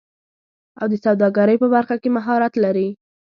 [0.79, 2.87] او د سوداګرۍ په برخه کې مهارت لري